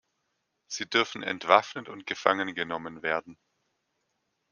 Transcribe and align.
Sie 0.65 0.89
dürfen 0.89 1.21
entwaffnet 1.21 1.87
und 1.87 2.07
gefangen 2.07 2.55
genommen 2.55 3.03
werden. 3.03 3.37